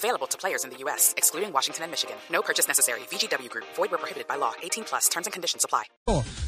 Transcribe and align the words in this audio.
Available 0.00 0.26
to 0.28 0.38
players 0.38 0.64
in 0.64 0.70
the 0.70 0.78
U.S., 0.84 1.12
excluding 1.18 1.52
Washington 1.52 1.84
and 1.84 1.90
Michigan. 1.90 2.16
No 2.32 2.40
purchase 2.40 2.66
necessary. 2.66 3.00
VGW 3.10 3.50
Group. 3.50 3.66
Void 3.76 3.90
where 3.90 3.98
prohibited 3.98 4.26
by 4.26 4.36
law. 4.36 4.52
18 4.62 4.84
plus. 4.84 5.10
Terms 5.10 5.26
and 5.26 5.32
conditions 5.34 5.62
apply. 5.62 5.84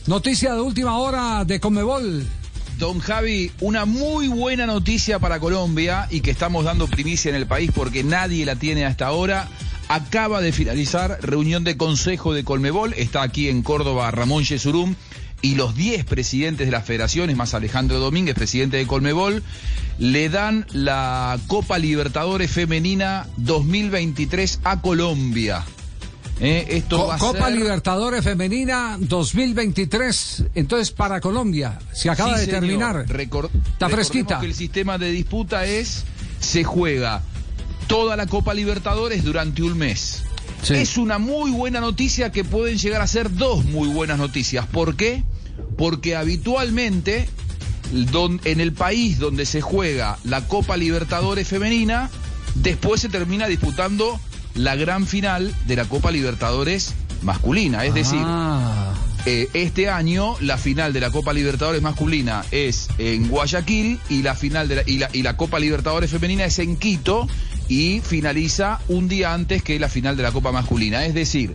Noticia 0.07 0.55
de 0.55 0.63
última 0.63 0.97
hora 0.97 1.45
de 1.45 1.61
Conmebol. 1.61 2.25
Don 2.79 2.99
Javi, 3.01 3.53
una 3.61 3.85
muy 3.85 4.29
buena 4.29 4.65
noticia 4.67 5.19
para 5.19 5.39
Colombia 5.39 6.09
y 6.11 6.23
que 6.23 6.31
estamos 6.31 6.65
dando 6.65 6.87
primicia 6.89 7.29
en 7.29 7.35
el 7.35 7.47
país 7.47 7.71
porque 7.75 8.03
nadie 8.03 8.47
la 8.47 8.57
tiene 8.57 8.87
hasta 8.87 9.07
ahora. 9.07 9.47
Acaba 9.89 10.41
de 10.41 10.53
finalizar 10.53 11.19
reunión 11.21 11.63
de 11.63 11.77
consejo 11.77 12.33
de 12.33 12.45
Colmebol. 12.45 12.95
Está 12.95 13.23
aquí 13.23 13.51
en 13.51 13.63
Córdoba 13.63 14.11
Ramón 14.11 14.45
Yesurum 14.45 14.95
y 15.43 15.57
los 15.57 15.75
10 15.75 16.05
presidentes 16.05 16.67
de 16.67 16.71
las 16.73 16.85
federaciones, 16.87 17.37
más 17.37 17.53
Alejandro 17.55 17.99
Domínguez, 17.99 18.35
presidente 18.35 18.77
de 18.77 18.87
Colmebol, 18.87 19.43
le 19.99 20.29
dan 20.29 20.67
la 20.73 21.39
Copa 21.49 21.79
Libertadores 21.79 22.51
Femenina 22.51 23.27
2023 23.39 24.61
a 24.65 24.81
Colombia. 24.81 25.65
Eh, 26.41 26.67
esto 26.71 26.97
Co- 26.99 27.07
va 27.09 27.15
a 27.17 27.19
Copa 27.19 27.47
ser- 27.49 27.57
Libertadores 27.59 28.25
Femenina 28.25 28.97
2023. 29.01 30.45
Entonces, 30.55 30.91
para 30.91 31.21
Colombia, 31.21 31.79
se 31.93 32.11
acaba 32.11 32.35
Sí, 32.35 32.41
de 32.41 32.47
señor. 32.47 32.61
terminar. 32.61 33.07
Recor- 33.07 33.51
Está 33.73 33.89
fresquita. 33.89 34.41
que 34.41 34.47
el 34.47 34.55
sistema 34.55 34.99
de 34.99 35.11
disputa 35.11 35.67
es, 35.67 36.05
se 36.41 36.65
juega 36.65 37.23
toda 37.87 38.17
la 38.17 38.27
Copa 38.27 38.55
Libertadores 38.55 39.25
durante 39.25 39.63
un 39.63 39.77
mes. 39.79 40.23
Sí. 40.63 40.75
Es 40.75 40.97
una 40.97 41.19
muy 41.19 41.51
buena 41.51 41.81
noticia 41.81 42.31
que 42.31 42.45
pueden 42.45 42.79
llegar 42.79 43.03
a 43.03 43.07
ser 43.07 43.33
dos 43.35 43.65
muy 43.65 43.89
buenas 43.89 44.19
noticias. 44.19 44.67
¿Por 44.67 44.95
qué? 44.97 45.23
Porque 45.83 46.15
habitualmente 46.15 47.29
don- 48.13 48.41
en 48.45 48.61
el 48.61 48.73
país 48.73 49.19
donde 49.19 49.45
se 49.47 49.61
juega 49.61 50.17
la 50.23 50.47
Copa 50.47 50.77
Libertadores 50.77 51.49
femenina, 51.49 52.09
después 52.55 53.01
se 53.01 53.09
termina 53.09 53.49
disputando 53.49 54.21
la 54.55 54.77
gran 54.77 55.09
final 55.09 55.53
de 55.67 55.75
la 55.75 55.85
Copa 55.87 56.13
Libertadores 56.13 56.95
masculina. 57.23 57.85
Es 57.85 57.95
decir, 57.95 58.21
Ah, 58.23 58.95
eh, 59.27 59.49
este 59.55 59.91
año 59.91 60.37
la 60.41 60.57
final 60.57 60.93
de 60.93 61.01
la 61.01 61.11
Copa 61.11 61.33
Libertadores 61.33 61.83
masculina 61.83 62.45
es 62.53 62.87
en 62.99 63.27
Guayaquil 63.27 63.99
y 64.09 64.23
la 64.23 64.37
final 64.37 64.69
de 64.69 64.77
la, 64.77 64.83
y 64.87 64.99
la, 64.99 65.11
y 65.13 65.23
la 65.23 65.37
Copa 65.37 65.59
Libertadores 65.59 66.13
femenina 66.13 66.45
es 66.45 66.61
en 66.61 66.77
Quito 66.77 67.27
y 67.69 67.99
finaliza 68.01 68.79
un 68.87 69.09
día 69.09 69.35
antes 69.35 69.65
que 69.65 69.81
la 69.81 69.89
final 69.89 70.17
de 70.17 70.23
la 70.23 70.31
Copa 70.31 70.53
masculina. 70.53 71.05
Es 71.07 71.15
decir, 71.15 71.55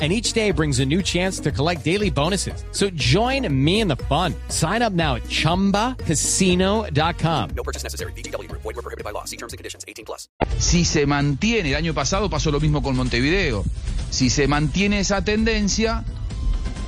And 0.00 0.12
each 0.12 0.32
day 0.32 0.52
brings 0.52 0.78
a 0.78 0.86
new 0.86 1.02
chance 1.02 1.40
to 1.40 1.50
collect 1.50 1.84
daily 1.84 2.10
bonuses. 2.10 2.62
So 2.70 2.88
join 2.90 3.52
me 3.52 3.80
in 3.80 3.88
the 3.88 3.96
fun. 3.96 4.32
Sign 4.48 4.80
up 4.80 4.92
now 4.92 5.16
at 5.16 5.24
chumbacasino.com. 5.24 7.50
No 7.56 7.62
purchase 7.64 7.82
necessary. 7.82 8.12
VGW 8.12 8.48
Group. 8.48 8.62
Void 8.62 8.76
were 8.76 8.82
prohibited 8.82 9.02
by 9.02 9.10
law. 9.10 9.24
See 9.24 9.36
terms 9.36 9.52
and 9.52 9.58
conditions. 9.58 9.84
18 9.88 10.04
plus. 10.04 10.28
si 10.58 10.84
se 10.84 11.06
mantiene, 11.06 11.70
el 11.70 11.76
año 11.76 11.94
pasado 11.94 12.28
pasó 12.28 12.50
lo 12.50 12.60
mismo 12.60 12.82
con 12.82 12.96
Montevideo, 12.96 13.64
si 14.10 14.30
se 14.30 14.48
mantiene 14.48 15.00
esa 15.00 15.22
tendencia, 15.22 16.04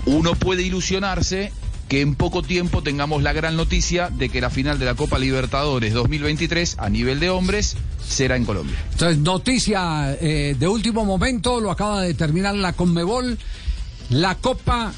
uno 0.06 0.34
puede 0.34 0.62
ilusionarse 0.62 1.52
que 1.90 2.02
en 2.02 2.14
poco 2.14 2.42
tiempo 2.42 2.84
tengamos 2.84 3.24
la 3.24 3.32
gran 3.32 3.56
noticia 3.56 4.10
de 4.10 4.28
que 4.28 4.40
la 4.40 4.48
final 4.48 4.78
de 4.78 4.84
la 4.84 4.94
Copa 4.94 5.18
Libertadores 5.18 5.92
2023 5.92 6.76
a 6.78 6.88
nivel 6.88 7.18
de 7.18 7.30
hombres 7.30 7.76
será 8.06 8.36
en 8.36 8.44
Colombia. 8.44 8.76
entonces, 8.92 9.18
noticia 9.18 10.16
eh, 10.20 10.54
de 10.56 10.68
último 10.68 11.04
momento, 11.04 11.60
lo 11.60 11.72
acaba 11.72 12.02
de 12.02 12.14
terminar 12.14 12.54
la 12.54 12.74
Conmebol. 12.74 13.36
La 14.08 14.36
Copa 14.36 14.92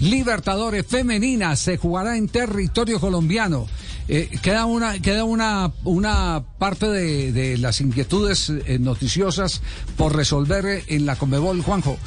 Libertadores 0.00 0.86
Femenina 0.86 1.54
se 1.54 1.76
jugará 1.76 2.16
en 2.16 2.28
territorio 2.28 2.98
colombiano. 2.98 3.66
Eh, 4.08 4.30
queda 4.40 4.64
una 4.64 4.98
queda 5.02 5.24
una 5.24 5.70
una 5.84 6.42
parte 6.58 6.88
de, 6.88 7.58
las 7.58 7.82
inquietudes 7.82 8.48
eh, 8.48 8.78
noticiosas 8.78 9.60
por 9.98 10.16
resolver 10.16 10.82
en 10.86 11.04
la 11.04 11.16
Conmebol, 11.16 11.60
Juanjo. 11.60 11.98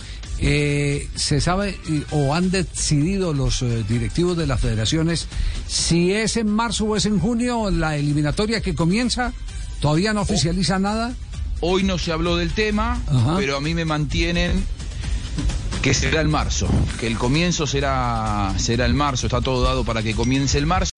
Eh, 0.44 1.07
se 1.13 1.40
sabe 1.40 1.78
eh, 1.88 2.03
o 2.09 2.34
han 2.34 2.50
decidido 2.50 3.31
los 3.31 3.62
eh, 3.62 3.84
directivos 3.88 4.35
de 4.35 4.47
las 4.47 4.59
federaciones 4.59 5.28
si 5.68 6.13
es 6.13 6.35
en 6.35 6.47
marzo 6.47 6.85
o 6.85 6.96
es 6.96 7.06
en 7.06 7.19
junio 7.19 7.69
la 7.69 7.96
eliminatoria 7.96 8.59
que 8.59 8.74
comienza. 8.74 9.34
Todavía 9.80 10.13
no 10.13 10.22
oficializa 10.22 10.80
nada. 10.80 11.13
Hoy 11.59 11.84
no 11.84 12.00
se 12.00 12.12
habló 12.12 12.38
del 12.38 12.53
tema, 12.53 13.00
Ajá. 13.07 13.35
pero 13.38 13.56
a 13.56 13.62
mí 13.62 13.75
me 13.75 13.85
mantienen 13.85 14.66
que 15.84 15.94
será 15.94 16.22
el 16.22 16.28
marzo, 16.28 16.68
que 17.00 17.06
el 17.06 17.19
comienzo 17.19 17.68
será 17.68 18.53
será 18.57 18.85
el 18.88 18.96
marzo, 18.96 19.28
está 19.28 19.41
todo 19.41 19.63
dado 19.63 19.84
para 19.84 20.01
que 20.01 20.16
comience 20.16 20.57
el 20.57 20.66
marzo. 20.66 20.90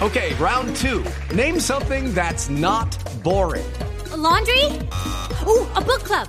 Okay, 0.00 0.34
round 0.40 0.76
two. 0.76 1.02
Name 1.34 1.60
something 1.60 2.12
that's 2.14 2.48
not 2.48 2.96
boring. 3.22 3.64
A 4.12 4.16
laundry? 4.16 4.66
Ooh, 5.46 5.66
a 5.74 5.80
book 5.80 6.02
club. 6.04 6.28